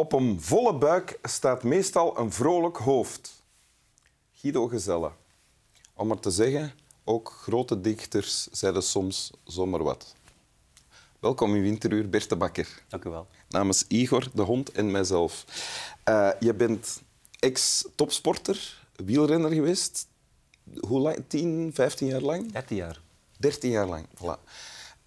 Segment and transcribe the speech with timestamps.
[0.00, 3.42] Op een volle buik staat meestal een vrolijk hoofd.
[4.32, 5.10] Guido Gezelle.
[5.94, 6.72] Om maar te zeggen,
[7.04, 10.14] ook grote dichters zeiden soms zomaar wat.
[11.18, 12.82] Welkom in Winteruur, Bert de Bakker.
[12.88, 13.26] Dank u wel.
[13.48, 15.44] Namens Igor, de hond en mijzelf.
[16.08, 17.02] Uh, je bent
[17.38, 20.08] ex-topsporter, wielrenner geweest.
[20.80, 21.24] Hoe lang?
[21.28, 22.52] 10, 15 jaar lang?
[22.52, 23.00] 13 jaar.
[23.38, 24.38] 13 jaar lang, voilà.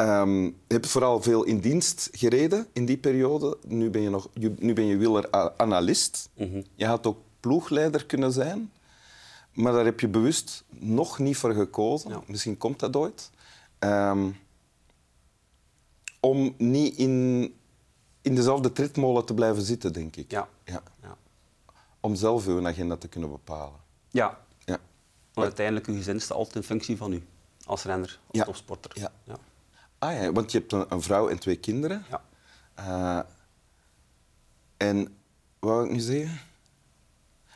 [0.00, 3.58] Um, je hebt vooral veel in dienst gereden in die periode.
[3.66, 6.28] Nu ben je, nog, nu ben je wieleranalist.
[6.34, 6.64] Mm -hmm.
[6.74, 8.72] Je had ook ploegleider kunnen zijn.
[9.52, 12.10] Maar daar heb je bewust nog niet voor gekozen.
[12.10, 12.22] Ja.
[12.26, 13.30] Misschien komt dat ooit.
[13.78, 14.36] Um,
[16.20, 17.54] om niet in,
[18.22, 20.30] in dezelfde tredmolen te blijven zitten, denk ik.
[20.30, 20.48] Ja.
[20.64, 20.82] ja.
[21.02, 21.16] ja.
[22.00, 23.80] Om zelf uw agenda te kunnen bepalen.
[24.10, 24.38] Ja.
[24.64, 24.78] ja.
[25.32, 27.22] Want uiteindelijk, uw gezin altijd in functie van u.
[27.64, 28.90] Als renner, als topsporter.
[28.94, 29.38] Ja.
[29.98, 32.04] Ah ja, want je hebt een, een vrouw en twee kinderen.
[32.10, 32.22] Ja.
[32.78, 33.20] Uh,
[34.76, 34.98] en
[35.58, 36.40] wat wou ik nu zeggen?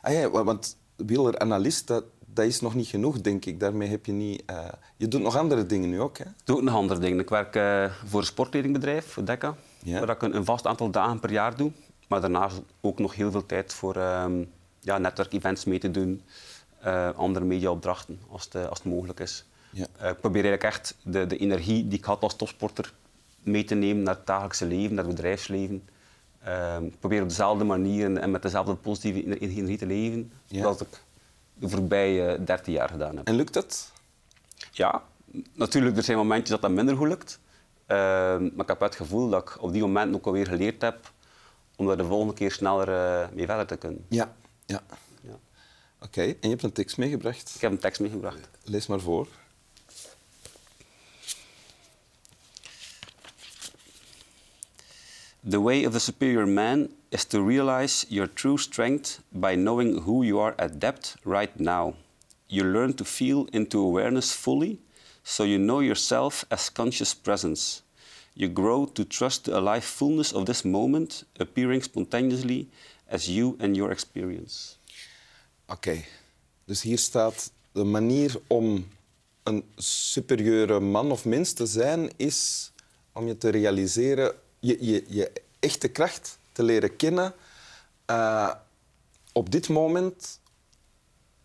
[0.00, 3.60] Ah ja, want wieleranalist, dat, dat is nog niet genoeg, denk ik.
[3.60, 4.42] Daarmee heb je niet...
[4.50, 6.24] Uh, je doet nog andere dingen nu ook, hè?
[6.24, 7.18] Ik doe ook nog andere dingen.
[7.18, 9.98] Ik werk uh, voor een sportleidingbedrijf, voor DECA, ja.
[9.98, 11.72] waar ik een, een, vast aantal dagen per jaar doe.
[12.08, 16.22] Maar daarnaast ook nog heel veel tijd voor um, ja, netwerkevents mee te doen,
[17.16, 19.44] andere mediaopdrachten, als het, als het mogelijk is.
[19.72, 20.08] Ja.
[20.08, 22.92] ik probeer eigenlijk echt de, de energie die ik had als topsporter
[23.42, 25.88] mee te nemen naar het dagelijkse leven, naar het bedrijfsleven.
[26.42, 30.64] Ehm, ik probeer op dezelfde manier en met dezelfde positieve energie te leven ja.
[30.64, 30.88] als ik
[31.54, 33.26] de voorbije 13 jaar gedaan heb.
[33.26, 33.92] En lukt dat?
[34.70, 35.02] Ja,
[35.54, 37.40] natuurlijk, er zijn momentjes dat dat minder goed lukt.
[37.86, 41.12] Ehm, maar ik heb het gevoel dat ik op die moment ook alweer geleerd heb
[41.76, 44.04] om er de volgende keer sneller uh, mee verder te kunnen.
[44.08, 44.34] Ja,
[44.66, 44.82] ja.
[45.20, 45.38] ja.
[46.00, 47.52] Oké, en je hebt een tekst meegebracht?
[47.54, 48.48] Ik heb een tekst meegebracht.
[48.64, 49.28] Lees maar voor.
[55.44, 60.22] The way of the superior man is to realize your true strength by knowing who
[60.22, 61.94] you are at depth right now.
[62.48, 64.78] You learn to feel into awareness fully,
[65.24, 67.82] so you know yourself as conscious presence.
[68.34, 72.68] You grow to trust the alive fullness of this moment, appearing spontaneously
[73.08, 74.76] as you and your experience.
[75.66, 76.04] Oké,
[76.64, 78.86] dus hier staat de manier om
[79.42, 82.70] een superieure man of mens te zijn, is
[83.12, 87.34] om je te realiseren je, je, je echte kracht te leren kennen
[88.10, 88.50] uh,
[89.32, 90.40] op dit moment,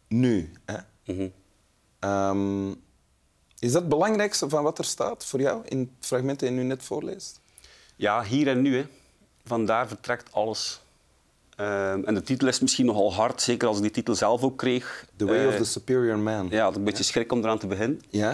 [0.07, 0.51] nu.
[0.65, 0.77] Hè?
[1.05, 1.31] Mm
[1.99, 2.09] -hmm.
[2.09, 2.69] um,
[3.59, 6.55] is dat het belangrijkste van wat er staat voor jou in het fragment dat je
[6.55, 7.39] nu net voorleest?
[7.95, 8.77] Ja, hier en nu.
[8.77, 8.85] Hè.
[9.45, 10.81] Vandaar vertrekt alles.
[11.59, 14.57] Um, en de titel is misschien nogal hard, zeker als ik die titel zelf ook
[14.57, 15.05] kreeg.
[15.15, 16.47] The Way uh, of the Superior Man.
[16.49, 18.01] Ja, had een beetje schrik om eraan te beginnen.
[18.09, 18.31] Ja.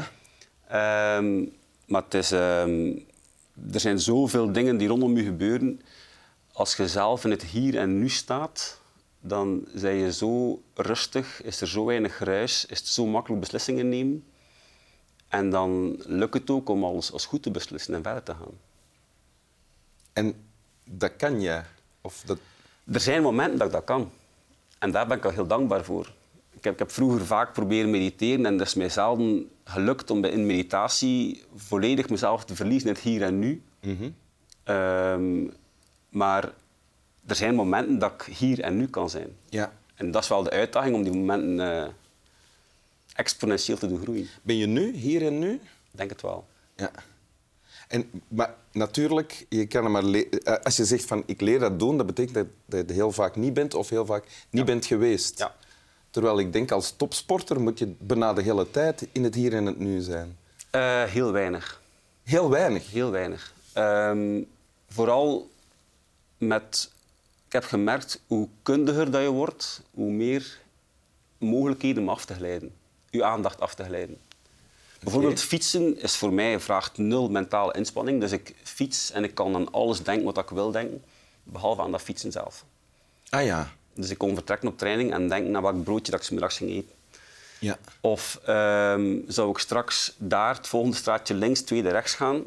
[1.18, 1.54] Um,
[1.86, 2.32] maar het is
[3.72, 5.82] er zijn zoveel dingen die rondom je gebeuren.
[6.52, 8.82] Als je zelf in het hier en nu staat,
[9.20, 13.90] dan ben je zo rustig, is er zo weinig ruis, is het zo makkelijk beslissingen
[13.90, 14.24] nemen.
[15.28, 18.60] En dan lukt het ook om alles als goed te beslissen en verder te gaan.
[20.14, 20.46] En
[20.84, 21.62] dat kan je?
[22.02, 22.38] Of dat...
[22.94, 24.12] Er zijn momenten dat ik dat kan.
[24.80, 26.14] En daar ben ik al heel dankbaar voor.
[26.64, 30.26] Ik heb, ik heb vroeger vaak proberen mediteren en dat is mij zelden gelukt om
[30.26, 33.62] in meditatie volledig mezelf te verliezen in het hier en nu.
[33.82, 34.10] Mhm.
[34.64, 35.48] Ehm,
[36.10, 36.54] maar
[37.26, 39.28] er zijn momenten dat ik hier en nu kan zijn.
[39.50, 39.74] Ja.
[39.96, 41.88] En dat is wel de uitdaging om die momenten uh,
[43.14, 44.28] exponentieel te doen groeien.
[44.42, 45.54] Ben je nu, hier en nu?
[45.54, 46.48] Ik denk het wel.
[46.76, 46.92] Ja.
[47.88, 51.98] En, maar natuurlijk, je kan maar eh, als je zegt van ik leer dat doen,
[51.98, 55.40] dat betekent dat je heel vaak niet bent of heel vaak niet bent geweest.
[55.40, 55.56] Ja.
[56.14, 59.66] Terwijl ik denk, als topsporter moet je bijna de hele tijd in het hier en
[59.66, 60.38] het nu zijn.
[60.76, 61.82] Uh, heel weinig.
[62.24, 62.92] Heel weinig?
[62.92, 63.54] Heel weinig.
[63.78, 64.48] Um,
[64.90, 65.50] vooral
[66.38, 66.92] met...
[67.46, 70.60] Ik heb gemerkt, hoe kundiger dat je wordt, hoe meer
[71.38, 72.74] mogelijkheden om af te glijden.
[73.10, 74.18] Je aandacht af te glijden.
[75.00, 78.22] Bijvoorbeeld fietsen is voor mij vraagt nul mentale inspanning.
[78.22, 81.04] Dus ik fiets en ik kan aan alles denken wat ik wil denken,
[81.44, 82.66] behalve aan dat fietsen zelf.
[83.30, 83.72] Ah ja.
[83.96, 86.70] Dus ik kon vertrekken op training en denken naar welk broodje dat ik smiddags ging
[86.70, 86.96] eten.
[87.60, 87.78] Ja.
[88.02, 92.44] Of um, zou ik straks daar, het volgende straatje links, tweede rechts gaan?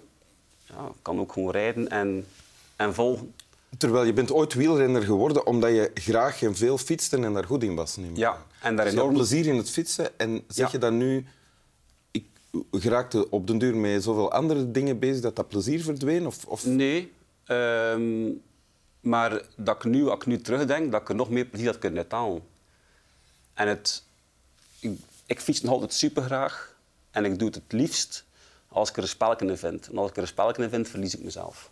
[0.65, 2.27] Ja, ik kan ook gewoon rijden en,
[2.77, 3.35] en volgen.
[3.79, 7.63] Terwijl je bent ooit wielrenner geworden omdat je graag en veel fietste en daar goed
[7.63, 7.97] in was.
[7.97, 9.15] Neem ja, en daar dus enorm...
[9.15, 10.19] plezier in het fietsen.
[10.19, 11.27] En zeg je dan nu...
[12.11, 12.25] Ik
[12.73, 16.27] geraakte op den duur met zoveel andere dingen bezig dat dat plezier verdween?
[16.27, 16.67] Of, of...
[16.67, 17.13] Nee.
[17.47, 18.43] Um,
[19.07, 21.79] maar dat ik nu, als ik nu terugdenk, dat ik er nog meer plezier had
[21.79, 22.43] kunnen uithalen.
[23.55, 24.03] En het,
[24.79, 26.75] ik, ik fiets nog altijd super graag.
[27.11, 28.25] En ik doe het het liefst
[28.69, 29.89] als ik er een spelletje in vind.
[29.89, 31.71] En als ik er een spelletje in vind, verlies ik mezelf.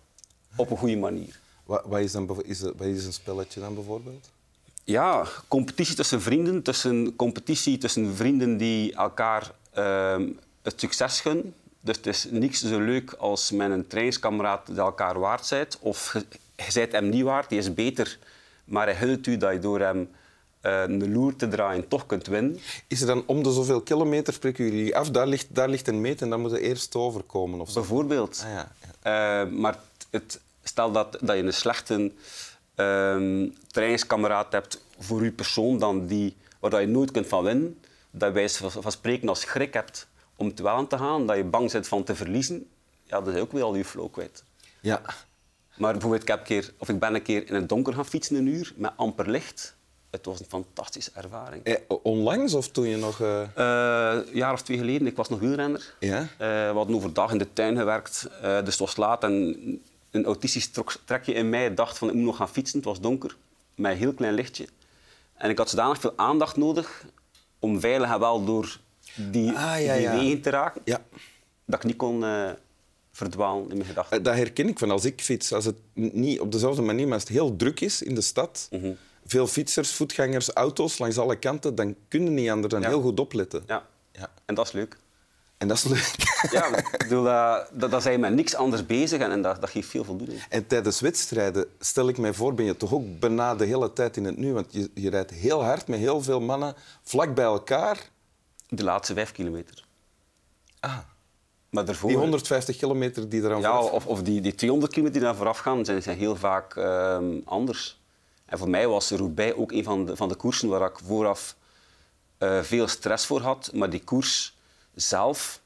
[0.57, 1.39] Op een goede manier.
[1.65, 4.31] Wat, wat, is, dan, is, wat is een spelletje dan bijvoorbeeld?
[4.85, 6.63] Ja, competitie tussen vrienden.
[6.63, 10.29] Tussen, competitie tussen vrienden die elkaar ehm,
[10.63, 11.55] het succes gunnen.
[11.81, 15.79] Dus het is niks zo leuk als met een trainingskameraad die elkaar waard bent.
[15.81, 16.15] Of
[16.56, 18.19] je, bent hem niet waard, die is beter.
[18.65, 20.11] Maar hij gunt u dat je door hem
[20.62, 22.59] uh, een loer te draaien toch kunt winnen.
[22.89, 25.11] Is er dan om de zoveel kilometer spreken jullie af?
[25.11, 27.61] Daar ligt, daar ligt een meet en dan moet je eerst overkomen?
[27.61, 27.81] Of zo?
[27.81, 28.43] Bijvoorbeeld.
[28.45, 28.73] Ah, ja,
[29.03, 29.43] ja.
[29.45, 29.79] Uh, maar
[30.11, 32.12] het, stel dat, dat je een slechte
[32.77, 37.79] uh, trainingskameraad hebt voor je persoon dan die, waar je nooit kunt van winnen,
[38.11, 40.06] dat je van, van spreken als schrik hebt
[40.37, 42.69] om te wel aan te gaan, dat je bang bent van te verliezen,
[43.05, 44.45] ja, dat is ook weer al je flow kwijt.
[44.81, 45.03] Ja.
[45.76, 48.37] Maar bijvoorbeeld, ik, heb keer, of ik ben een keer in het donker gaan fietsen
[48.37, 49.76] een uur met amper licht.
[50.11, 51.65] Het was een fantastische ervaring.
[51.65, 53.21] Eh, onlangs of toen je nog...
[53.21, 53.43] Uh...
[53.55, 55.06] een jaar of twee geleden.
[55.06, 55.94] Ik was nog wielrenner.
[56.00, 56.21] Ja?
[56.21, 58.29] Uh, we hadden overdag in de tuin gewerkt.
[58.41, 59.56] dus het was laat en
[60.11, 60.71] een autistisch
[61.05, 62.79] trekje in mij dacht van ik moet nog gaan fietsen.
[62.79, 63.37] Het was donker,
[63.75, 64.69] met een heel klein lichtje.
[65.35, 67.05] En ik had zodanig veel aandacht nodig
[67.59, 68.79] om veilig en wel door
[69.15, 71.00] die, ah, ja, die wegen te raken, ja.
[71.65, 72.25] dat ik niet kon
[73.17, 74.23] verdwalen in mijn gedachten.
[74.23, 75.53] Dat herken ik van als ik fiets.
[75.53, 78.69] Als het niet op dezelfde manier, maar als het heel druk is in de stad,
[78.71, 78.97] mm -hmm.
[79.27, 83.21] veel fietsers, voetgangers, auto's langs alle kanten, dan kun je niet anders dan heel goed
[83.21, 83.63] opletten.
[83.67, 83.87] Ja.
[84.13, 84.97] ja, en dat is leuk.
[85.59, 86.15] En dat is leuk.
[86.51, 89.71] Ja, ik bedoel, uh, dat, dat zijn met niks anders bezig en, en dat, dat
[89.71, 90.45] geeft veel voldoening.
[90.49, 94.17] En tijdens wedstrijden, stel ik mij voor, ben je toch ook bijna de hele tijd
[94.17, 94.53] in het nu.
[94.53, 98.11] Want je, je rijdt heel hard met heel veel mannen vlak bij elkaar.
[98.69, 99.85] De laatste vijf kilometer.
[100.81, 100.99] Ah.
[101.75, 105.29] Maar daarvoor, die 150 kilometer die eraan ja, of, of die, die 200 kilometer die
[105.29, 108.00] daar vooraf gaan, zijn, zijn heel vaak uh, anders.
[108.47, 111.56] En voor mij was Roubaix ook een van de, van de koersen waar ik vooraf
[112.38, 113.71] uh, veel stress voor had.
[113.73, 114.56] Maar die koers
[114.94, 115.61] zelf,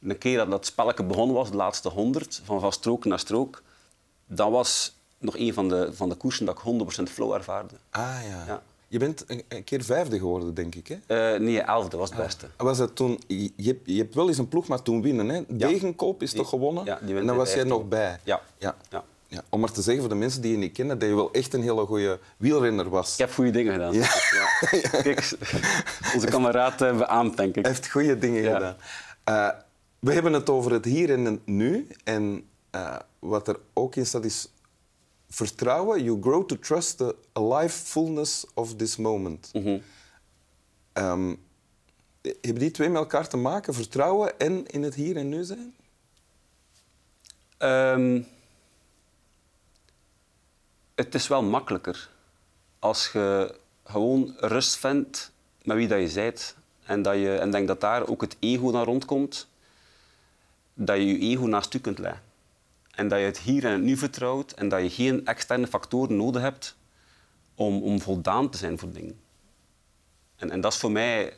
[0.00, 3.62] een keer dat dat spelletje begonnen was, de laatste 100, van, van strook naar strook,
[4.26, 7.74] dat was nog een van de, van de koersen dat ik 100% flow ervaarde.
[7.90, 8.44] Ah ja.
[8.46, 8.62] ja.
[8.88, 10.88] Je bent een, keer vijfde geworden, denk ik.
[10.88, 11.34] Hè?
[11.34, 12.46] Uh, nee, elfde was het beste.
[12.56, 15.28] Ah, was het toen, je, hebt, je hebt wel eens een ploeg, maar toen winnen.
[15.28, 15.42] Hè?
[15.48, 16.84] Degenkoop is toch gewonnen?
[16.84, 18.18] Ja, en dan was jij nog bij.
[18.24, 18.40] Ja.
[18.58, 18.76] Ja.
[18.90, 19.04] ja.
[19.30, 19.42] Ja.
[19.48, 21.54] Om maar te zeggen voor de mensen die je niet kennen, dat je wel echt
[21.54, 23.12] een hele goede wielrenner was.
[23.12, 23.92] Ik heb goede dingen gedaan.
[23.92, 24.08] Ja.
[24.30, 24.70] ja.
[25.02, 25.36] Kijk,
[26.14, 27.62] onze kameraad uh, beaamt, denk ik.
[27.62, 28.76] Hij heeft goede dingen gedaan.
[29.28, 29.48] Uh,
[29.98, 31.86] we hebben het over het hier en het nu.
[32.04, 34.48] En uh, wat er ook in staat is
[35.28, 36.02] vertrouwen.
[36.02, 39.50] You grow to trust the alive fullness of this moment.
[39.52, 39.82] Mm -hmm.
[40.92, 41.46] um,
[42.22, 43.74] hebben die twee met elkaar te maken?
[43.74, 45.74] Vertrouwen en in het hier en nu zijn?
[47.58, 48.26] Um,
[50.94, 52.10] het is wel makkelijker
[52.78, 53.54] als je
[53.84, 55.32] gewoon rust vindt
[55.62, 56.56] met wie dat je bent.
[56.84, 59.48] En, dat je, en denk dat daar ook het ego naar rondkomt.
[60.74, 62.22] Dat je je ego naast u kunt leggen.
[62.98, 66.16] En dat je het hier en het nu vertrouwt en dat je geen externe factoren
[66.16, 66.76] nodig hebt
[67.54, 69.20] om, om voldaan te zijn voor dingen.
[70.36, 71.32] En, en dat is voor mij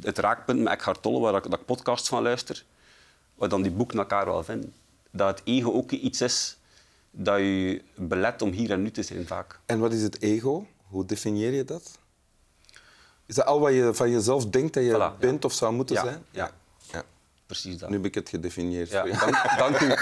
[0.00, 2.64] het raakpunt met Eckhart Tolle, waar ik, dat ik podcasts van luister,
[3.34, 4.74] waar dan die boeken elkaar wel vinden.
[5.10, 6.58] Dat het ego ook iets is
[7.10, 9.60] dat je belet om hier en nu te zijn vaak.
[9.66, 10.66] En wat is het ego?
[10.86, 11.98] Hoe definieer je dat?
[13.26, 16.24] Is dat al wat je van jezelf denkt dat je bent of zou moeten zijn?
[16.30, 16.50] Ja.
[17.48, 17.88] Precies dat.
[17.88, 18.90] Nu heb ik het gedefinieerd.
[18.90, 19.02] Ja.
[19.02, 19.94] Dank, dank u.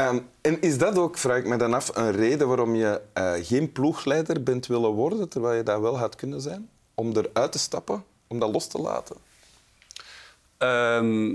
[0.00, 3.32] um, en is dat ook, vraag ik me dan af, een reden waarom je uh,
[3.42, 6.68] geen ploegleider bent willen worden, terwijl je dat wel had kunnen zijn?
[6.94, 9.16] Om eruit te stappen, om dat los te laten?
[10.58, 11.30] Um,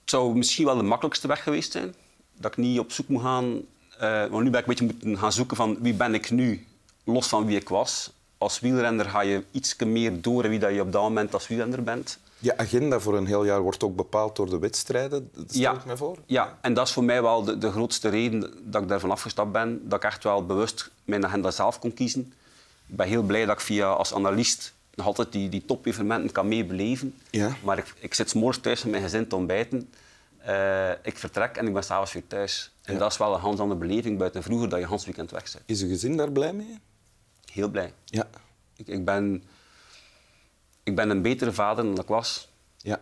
[0.00, 1.94] het zou misschien wel de makkelijkste weg geweest zijn
[2.40, 3.60] dat ik niet op zoek moet gaan.
[4.02, 6.66] Uh, want nu ben ik een beetje moeten gaan zoeken van wie ben ik nu,
[7.04, 8.12] los van wie ik was.
[8.38, 11.82] Als wielrenner ga je iets meer door wie dat je op dat moment als wielrenner
[11.82, 12.18] bent.
[12.44, 15.72] Je agenda voor een heel jaar wordt ook bepaald door de wedstrijden, dat stel ja,
[15.72, 16.18] ik me voor.
[16.26, 19.52] Ja, en dat is voor mij wel de, de, grootste reden dat ik daarvan afgestapt
[19.52, 19.88] ben.
[19.88, 22.32] Dat ik echt wel bewust mijn agenda zelf kon kiezen.
[22.86, 26.48] Ik ben heel blij dat ik via als analist nog altijd die, die top-evenementen kan
[26.48, 27.14] meebeleven.
[27.30, 27.56] Ja.
[27.62, 29.92] Maar ik, ik zit morgens thuis met mijn gezin te ontbijten.
[30.48, 32.72] Uh, ik vertrek en ik ben s'avonds weer thuis.
[32.82, 35.52] En dat is wel een ganz andere beleving buiten vroeger dat je Hans weekend weg
[35.52, 35.64] bent.
[35.66, 36.78] Is uw gezin daar blij mee?
[37.52, 37.92] Heel blij.
[38.04, 38.26] Ja.
[38.76, 39.44] Ik, ik, ben,
[40.84, 42.48] ik ben een betere vader dan ik was.
[42.76, 43.00] Ja.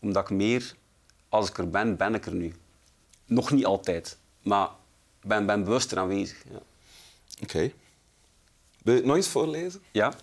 [0.00, 0.74] Omdat ik meer,
[1.28, 2.54] als ik er ben, ben ik er nu.
[3.24, 4.68] Nog niet altijd, maar
[5.22, 6.44] ik ben, ben bewuster aanwezig.
[6.50, 6.56] Ja.
[6.56, 6.62] Oké.
[7.42, 7.74] Okay.
[8.82, 9.82] Wil je het nog eens voorlezen?
[9.90, 10.14] Ja.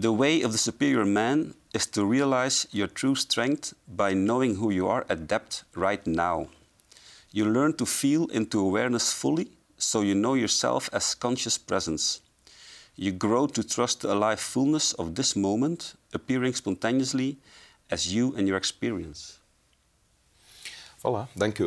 [0.00, 4.70] The way of the superior man is to realize your true strength by knowing who
[4.70, 6.48] you are at depth right now.
[7.30, 12.20] You learn to feel into awareness fully, so you know yourself as conscious presence.
[12.96, 17.38] You grow to trust the alive fullness of this moment, appearing spontaneously
[17.90, 19.40] as you and your experience.
[21.02, 21.58] Voilà, dank.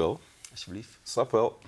[0.51, 1.00] Alsjeblieft.
[1.03, 1.60] Snap wel.